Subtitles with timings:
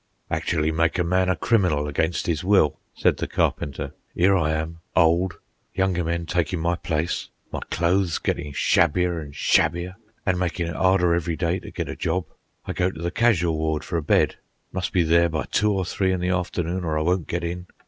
[0.31, 3.93] "Actually make a man a criminal against 'is will," said the Carpenter.
[4.17, 5.37] "'Ere I am, old,
[5.75, 11.13] younger men takin' my place, my clothes gettin' shabbier an' shabbier, an' makin' it 'arder
[11.13, 12.25] every day to get a job.
[12.65, 14.37] I go to the casual ward for a bed.
[14.71, 17.67] Must be there by two or three in the afternoon or I won't get in.